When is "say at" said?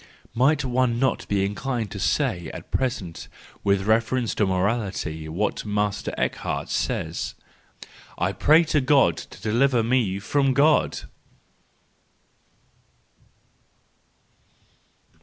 1.99-2.71